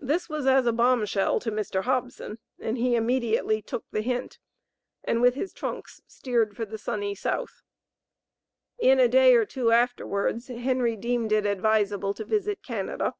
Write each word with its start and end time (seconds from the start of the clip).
This 0.00 0.28
was 0.28 0.44
as 0.44 0.66
a 0.66 0.72
bomb 0.72 1.06
shell 1.06 1.38
to 1.38 1.52
Mr. 1.52 1.84
Hobson, 1.84 2.40
and 2.58 2.76
he 2.76 2.96
immediately 2.96 3.62
took 3.62 3.84
the 3.92 4.00
hint, 4.00 4.40
and 5.04 5.22
with 5.22 5.34
his 5.36 5.52
trunks 5.52 6.00
steered 6.08 6.56
for 6.56 6.64
the 6.64 6.76
sunny 6.76 7.14
South. 7.14 7.62
In 8.80 8.98
a 8.98 9.06
day 9.06 9.36
or 9.36 9.44
two 9.46 9.70
afterwards 9.70 10.48
Henry 10.48 10.96
deemed 10.96 11.30
it 11.30 11.46
advisable 11.46 12.12
to 12.14 12.24
visit 12.24 12.60
Canada. 12.64 13.14